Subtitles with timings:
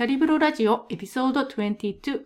[0.00, 2.20] キャリブロラジオエピソード22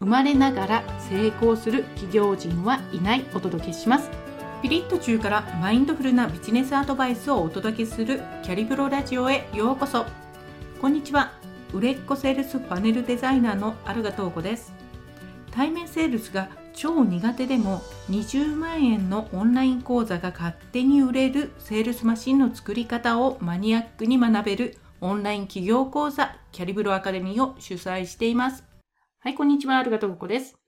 [0.00, 4.10] 生まれながら成功する企業人はいないお届けします。
[4.62, 10.06] ピリッと中からマインドフルなビジネスアドバイスをお届けするキャリブロラジオへようこそ。
[10.80, 11.32] こんにちは。
[11.74, 14.72] 売れっ子セールスパネルデザイナーのアルガトーコです。
[15.50, 28.64] 対面セールスが超苦手でも20万円のオンライン講座が勝手に売れるセールスマシンの作り方をマニアックに学べるオンライン企業講座キャリブロアカデミーを主催しています。
[29.20, 29.78] はい、こんにちは。
[29.78, 30.58] ありがとうこです。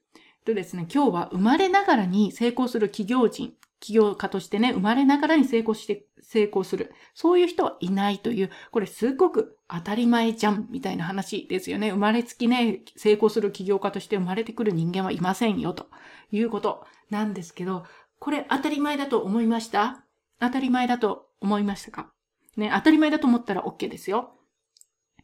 [0.47, 6.95] とですね、今日は生まれながらに成功する企業人、企業家としてね、生まれながらに成功して、成功する。
[7.13, 11.91] そういう人はいないという、これすっごく当たり前じゃん、みたいな話ですよね。
[11.91, 15.89] 生まれつきね、成功する起業家として生まれてくる人間はいませんよ、と
[16.31, 17.85] いうことなんですけど、
[18.19, 20.07] これ当たり前だと思いました？
[20.41, 22.13] 当たり前だと思いましたか？
[22.57, 24.35] ね、当たり前だと思ったら OK ですよ。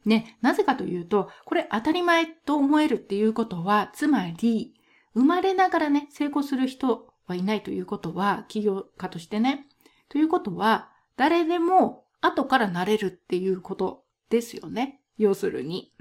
[0.05, 4.75] ね、なぜかというと、これ当たり前と思えるっていうことは、つまり、
[5.15, 9.67] 生まれながらね、成功する人はいないということは、企業家としてね。
[10.09, 15.01] ということは、誰でも後からなれるっていうことですよね。
[15.19, 15.93] 要するに。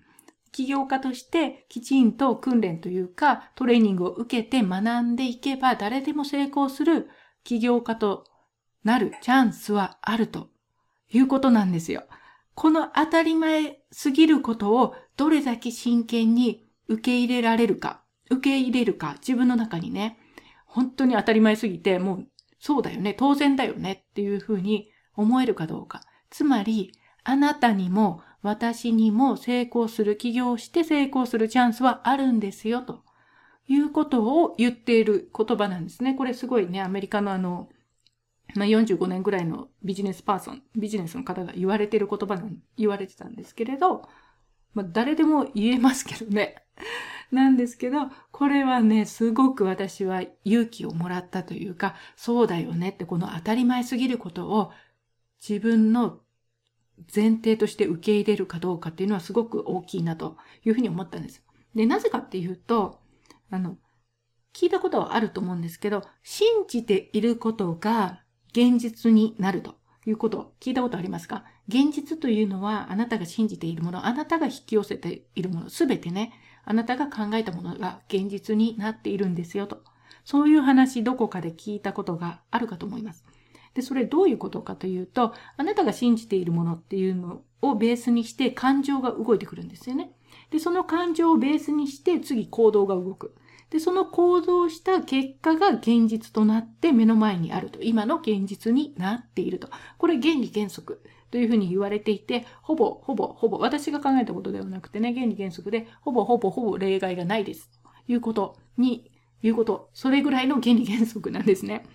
[0.51, 7.09] 起業家としてきちんと訓練というかトレーニングを受けて学んでいけば誰でも成功する
[7.43, 8.23] 起業家と
[8.83, 10.49] なるチャンスはあると
[11.09, 12.03] いうことなんですよ。
[12.55, 20.17] この当たり前すぎることをどれだけ真剣に受け入れられるか、受け入れるか、自分の中にね、
[20.65, 22.27] 本当に当たり前すぎて、もう
[22.59, 26.01] そうだよね、当然だよねっていうふうに思えるかどうか。
[26.29, 26.91] つまり、
[27.23, 33.03] あなたにも私にも成功する、起業して成功するチャンスはあるんですよ、と
[33.67, 36.13] いうことを言っている言葉なんですね。
[36.13, 37.69] これすごいね、アメリカのあの、
[38.55, 42.43] まあ、45年ぐらいのビジネスパーソン、ビジネスの方が言われてる言葉な、
[42.77, 44.07] 言われてたんですけれど、
[44.73, 46.63] まあ、誰でも言えますけどね。
[47.31, 54.71] なんですけど、これはね、すごく私は勇気をもらったというか、そうだよねってこの当たり前すぎることを
[55.45, 56.21] 自分の
[57.13, 61.43] 前提として受け入れるかどうかっていうのはすごく大きいなというふうに思ったんです。
[61.75, 62.99] で、なぜかっていうと、
[63.49, 63.77] あの、
[64.53, 68.23] 聞いたことはあると思うんですけど、信じていることが
[68.57, 69.75] 現実になると
[70.07, 71.43] いうこと聞いたことありますか？
[71.67, 76.33] 現実というのはあなたが信じているもの、あなたが引き寄せているもの、すべてね、
[76.65, 79.83] あなたが考えたものが現実になっているんですよと。
[80.25, 83.25] そういう話どこかで聞いたことがあるかと思います。
[83.75, 90.13] で、それどういうことかというと、あなたが信じているものっていうのをベースにして感情が動いてくるんですよね。
[90.49, 93.35] で、その感情をベースにして次行動が動く。
[93.69, 97.81] で、その行動した結果が現実となって目の前にあると。
[97.83, 99.69] 今の現実になっていると。
[99.97, 101.01] これ原理原則
[101.31, 107.69] というふうに言われていて、ほぼ、ほぼ、ほぼ、私が考えたことではなくてね、原理原則で、ほぼ、ほぼ、ほぼ例外がないです。
[108.05, 109.11] ということに、
[109.43, 109.89] いうこと。
[109.93, 111.85] それぐらいの原理原則なんですね。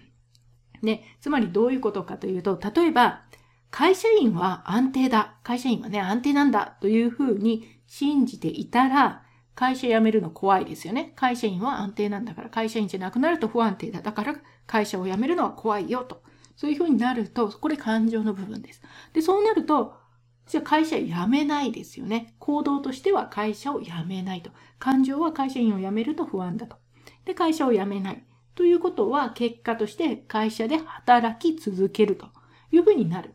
[0.83, 3.23] ね、つまりどういうことかというと、例えば、
[3.71, 5.39] 会社員は安定だ。
[5.43, 9.23] 会社員はね、安定なんだというふうに信じていたら、
[9.55, 11.13] 会社辞めるの怖いですよね。
[11.17, 14.01] 会社員は安定なんだから、会社員じゃなくなると不安定だ。
[14.01, 14.37] だから
[14.67, 16.23] 会社を辞めるのは怖いよと。
[16.57, 18.83] そういうふうになると、これ感情の部分です。
[19.13, 19.95] で、そうなると、
[20.47, 22.35] じゃあ会社辞めないですよね。
[22.39, 24.51] 行動としては会社を辞めないと。
[24.79, 26.77] 感情は会社員を辞めると不安だと。
[27.25, 28.25] で、会社を辞めない。
[28.55, 32.27] ということは、結果として会社で働き続けると
[32.71, 33.35] いうふうになる。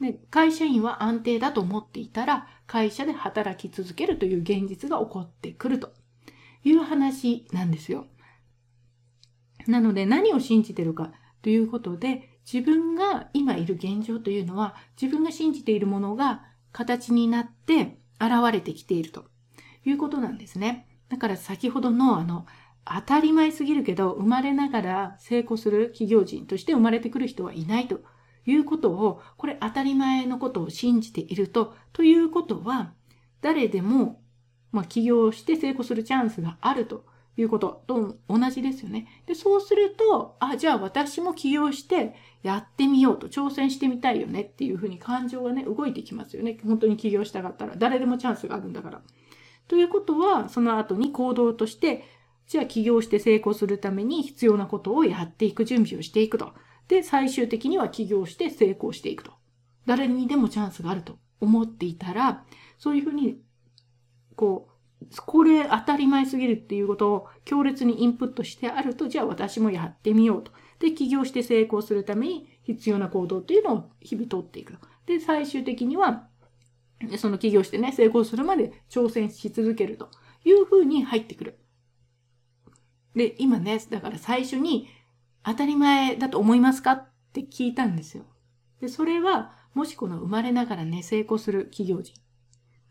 [0.00, 5.92] で会社員は安定だと思っていたら、会社で働き続けるという現実が起こってくると
[6.64, 8.06] いう話なんですよ。
[9.66, 11.12] なので何を信じてるか
[11.42, 19.26] ということで、自分が今いる現状というのは、自分が信じているものが形になって現れてきていると
[19.84, 20.88] いうことなんですね。
[21.08, 22.46] だから先ほどのあの、
[22.84, 28.00] 当たり前すぎるけど、生まれながら成功する企業人として生まれてくる人はいないと
[28.46, 32.92] いうことを、これ当たり前のことを信じていると、ということは、
[33.40, 34.20] 誰でも、
[34.72, 37.04] まあ、起業して成功するチャンスがあると
[37.36, 39.06] いうことと同じですよね。
[39.26, 46.58] で、そうすると、あ、じゃあ私も起業してやってみようと、挑戦してみたいよねっていうふうに感情がね、動いてきますよね。
[46.64, 49.02] 本当に起業したかったら、誰でもチャンスがあるんだから。
[49.66, 52.04] ということは、その後に行動として、
[52.46, 56.52] じゃあ起業して成功するために必要なことをやっていく準備をしていくと。
[56.88, 59.32] で、最終的には起業して成功していくと。
[59.86, 62.44] 誰にでもチャンスがあると思っていたら、
[62.78, 63.40] そういうふうに、
[64.36, 64.74] こう、
[65.26, 70.52] これ当たり前すぎるっていうことを強烈にインプットしてあると、じゃあ私もやってみようと。
[70.78, 74.78] で、起業して成功するために必要な行動っていうのを日々取っていく。
[75.06, 76.28] で、最終的には、
[77.18, 80.08] その起業してね、成功するまで挑戦し続けると
[80.44, 81.58] いうふうに入ってくる。
[83.14, 84.88] で、今ね、だから最初に
[85.44, 86.92] 当たり前だと思いますか？
[86.92, 88.24] って聞いたんですよ。
[88.80, 92.14] で、それは、もしこの生まれながらね、成功する企業人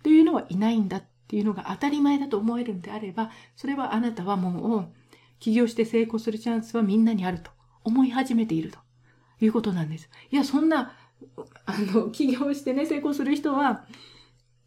[0.04, 4.88] というのはいないんだっていうのが当たり前だと思えるんであれば、それはあなたはもう、
[5.40, 7.52] 起業して成功するチャンスはみんなにあると
[7.84, 8.80] 思い始めていると
[9.40, 10.10] いうことなんです。
[10.30, 10.94] いや、そんな、
[11.66, 13.86] あの、起業してね、成功する人は、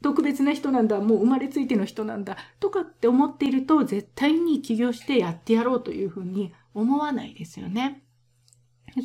[0.02, 8.02] 特別な人なんだ、もう生まれついての人なんだ、とかって思っていると、絶対に起業してやってやろうというふうに思わないですよね。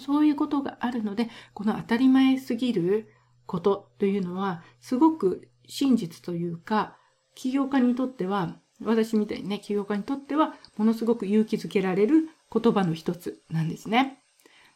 [0.06, 3.10] そういうことがあるので、この当たり前すぎる
[3.46, 6.98] ことというのは、すごく真実というか、
[7.34, 14.20] 起業家にとっては、私みたいにね、起業家にとっては、ものすごく勇気づけられる言葉の一つなんですね。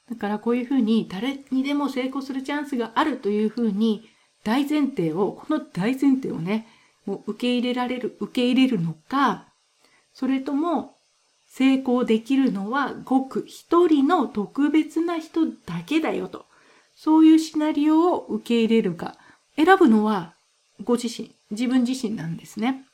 [0.09, 4.07] だからこういうふうに誰にでも成功するチャンスがあるというふうに
[4.43, 6.67] 大前提を、この大前提をね、
[7.05, 9.51] もう受け入れられる、受け入れるのか、
[10.13, 10.94] それとも
[11.47, 16.45] 成功できるのはごく一人の特別な人だけだよと。
[16.95, 19.15] そういうシナリオを受け入れるか。
[19.55, 20.33] 選ぶのは
[20.83, 22.85] ご自身、自分自身なんですね。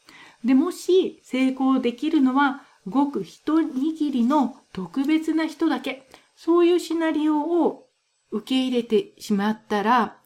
[0.44, 6.08] で、もし成功できるのはごく一握りの特別な人だけ。
[6.36, 7.88] そういうシナリオを
[8.32, 10.18] 受け入れてしまったら、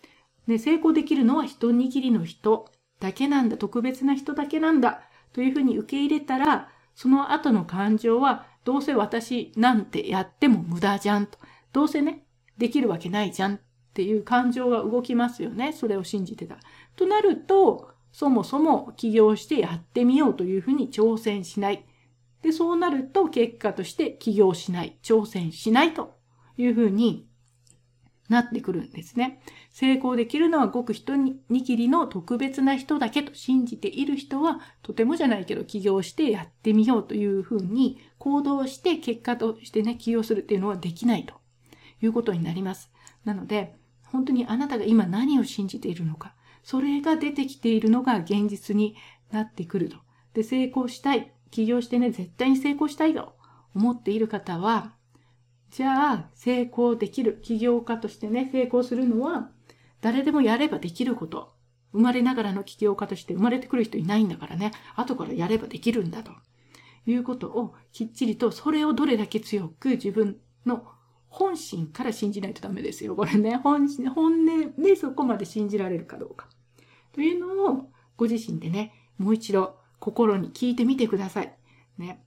[0.47, 2.69] ね、成功できるのは一握りの人
[2.99, 5.01] だけなんだ、特別な人だけなんだ、
[5.33, 11.37] というふうに受け入れたら、その後の感情は、どうせ私なんてやっても無駄じゃんと。
[11.71, 12.25] どうせね、
[12.57, 13.59] できるわけないじゃんっ
[13.93, 15.73] ていう感情が動きますよね。
[15.73, 16.57] それを信じてた。
[16.95, 21.85] となると、そもそも起業してやってみようというふうに挑戦しない。
[22.41, 26.17] で、そうなると結果として起業しない、挑戦しないと
[26.57, 27.27] いうふうに
[28.29, 29.41] なってくるんですね。
[29.71, 31.37] 成功できるのはごく一握
[31.75, 41.35] りの特別な人だけと信じている人は、とてもじゃないけど起業してやってみようというふうに行動して結果としてね、起業するっていうのはできないと
[42.01, 42.91] いうことになります。
[43.25, 43.75] なので、
[44.05, 48.95] 本当にあなたが今何を信じているのか、それが出てきているのが現実に
[49.31, 49.97] なってくると。
[50.33, 51.31] で、成功したい。
[51.51, 53.35] 起業してね、絶対に成功したいと
[53.75, 54.93] 思っている方は、
[55.75, 59.49] じゃあ、成功できる、起業家としてね、成功するのは、
[59.99, 61.53] 誰でもやればできること。
[61.91, 66.31] 生まれながらの起業家として生まれてくる人いないんだからね、後からやればできるんだと。
[67.05, 70.87] いうことをきっちりと、それをどれだけ強く自分の
[71.27, 73.13] 本心から信じないとダメですよ。
[73.13, 76.47] これね、本心、本音でそこまで信じられるかどうか。
[77.11, 81.53] というのを、ご自身でね、もう一度心に聞いてみてください。
[81.97, 82.24] ね。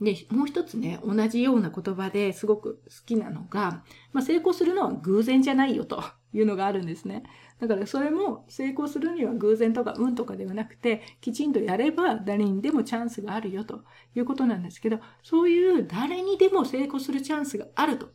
[0.00, 3.82] で、もう一つね、同じような言葉ですごく好きなのが、
[4.12, 6.02] まあ、成功するのは偶然じゃないよと
[6.32, 7.22] いうのがあるんですね。
[7.60, 13.84] だからそれも成功するには偶然とか運とかではなくて、きちんとやれば誰にでもチャンスがあるよと
[14.14, 18.10] いうことなんですけど、そういう誰にでも成功するチャンスがあると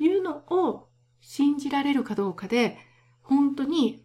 [0.00, 0.88] いうのを
[1.20, 2.78] 信じられるかどうかで、
[3.22, 4.04] 本当に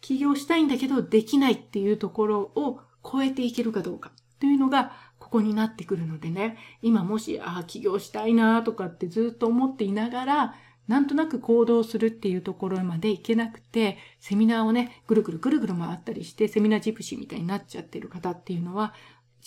[0.00, 4.92] 起業したいんだけどできないっていうところを超えていけるかどうかというのが
[5.34, 10.54] ここになってくるのでね、今もし、ああ、起業したいなとかってずっと思っていながら、
[10.86, 18.94] なんとなく行動するっていうところまでいけなくて、セミナーをね、ぐるぐるぐるぐる回ったりして、セミナージプシーみたいになっちゃってる方っていうのは、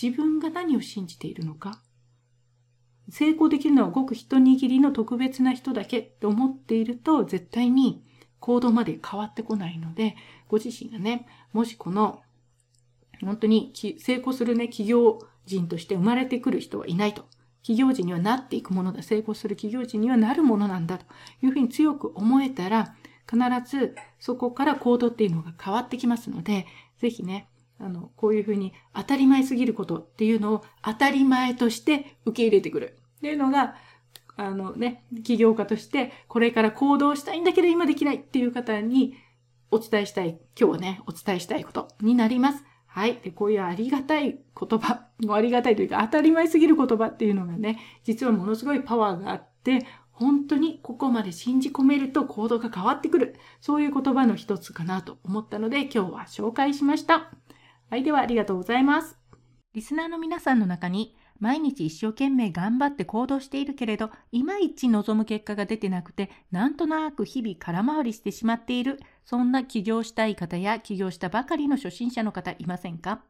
[0.01, 1.81] 自分が何を信じているのか、
[3.09, 8.04] 成功できるのはごく一握りの特別な人だけって思っていると、絶対に
[8.42, 10.18] 行動まで変わってこないので、
[10.50, 12.23] ご自身がね、もしこの、
[13.21, 17.25] 本当に成功するね、企業人として生まれてくる人はいないと。
[17.63, 19.04] 企業人にはなっていくものだ。
[19.04, 21.06] 成功する企業人にはなるものなんだと
[21.42, 22.95] いうふうに強く思えたら、
[23.30, 23.39] 必
[23.69, 26.66] ずそこから行動っていうのが変わってきますので、
[26.99, 27.49] ぜひね、
[27.80, 33.75] あの、こういうふうに当たり前すぎることっていうのを当たり前として受け入れてくるっていうのが、
[34.37, 39.16] あのね、起業家としてこれから行動したいんだけど今できないっていう方に
[39.71, 42.63] お伝えしたい、今日はね、お伝えしたいことになります。
[42.97, 43.19] はい。
[43.23, 53.35] で、こういうありがたい言葉、 もありがたいというか当たり前すぎる言葉っていうのがね、実はものすごいパワーがあって、本当にここまで信じ込めると行動が変わってくる。
[53.61, 57.30] そういう言葉の一つかなと思ったので今日は紹介しました。
[57.92, 58.01] はい。
[58.01, 59.19] ではありがとうございます。
[59.75, 73.22] リスナーの皆さんの中に毎日一生懸命頑張って行動しているけれど、いまいち望む結果が出てなくて、なんとなく日々空回りしてしまっている、そんな起業したい方や起業したばかりの初心者の方いませんか？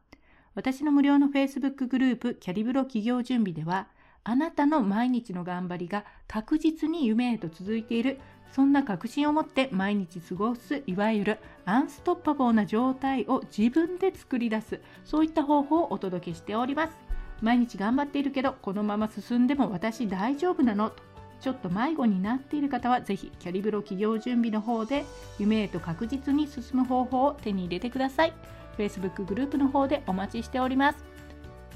[0.54, 3.88] 私の無料の Facebook グループ、キャリブロ企業準備では、
[4.24, 8.18] あなたの毎日の頑張りが確実に夢へと続いている
[8.52, 17.07] そんな確信を持って毎日過ごすいわゆるアンストッパボーな状態を自分で作り出すそういった方法をお届けしております。
[17.40, 20.90] 毎日頑張っているけどこのまま進んでも私大丈夫なの？
[20.90, 21.08] と。
[21.40, 25.04] ちょっと迷子になっている方はぜひキャリブロ企業準備の方で
[25.38, 28.32] 夢へと確実に進む方法を手に入れてください。
[28.76, 31.04] Facebook グループの方でお待ちしております。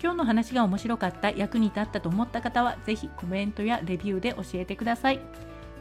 [0.03, 5.21] 今日の話が面白かった役に立ったと思った方はぜひコメントやレビューで教えてください。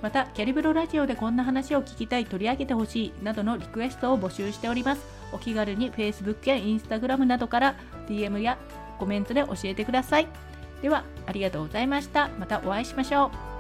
[0.04, 5.04] またキャリブロラジオでこんな話を聞きたい取り上げてほしいなどのリクエストを募集しております。
[5.32, 7.76] お気軽に Facebook や Instagram などから
[8.08, 8.60] DM や
[9.02, 10.28] コメントで教えてください。
[10.84, 12.30] ではありがとうございました。
[12.38, 13.51] またお会いしましょう。